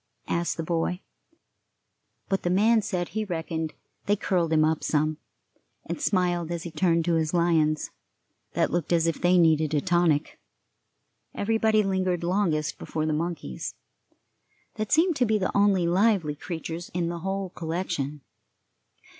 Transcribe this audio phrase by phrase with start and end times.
[0.27, 0.99] asked the boy;
[2.27, 3.75] but the man said he reckoned
[4.07, 5.17] they curled him up some,
[5.85, 7.91] and smiled as he turned to his lions,
[8.53, 10.39] that looked as if they needed a tonic.
[11.35, 13.75] Everybody lingered longest before the monkeys,
[14.73, 18.21] that seemed to be the only lively creatures in the whole collection....